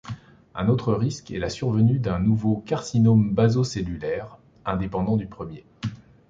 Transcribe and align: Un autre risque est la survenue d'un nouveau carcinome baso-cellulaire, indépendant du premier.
Un 0.55 0.67
autre 0.67 0.95
risque 0.95 1.29
est 1.29 1.37
la 1.37 1.51
survenue 1.51 1.99
d'un 1.99 2.17
nouveau 2.17 2.55
carcinome 2.65 3.35
baso-cellulaire, 3.35 4.39
indépendant 4.65 5.15
du 5.15 5.27
premier. 5.27 5.63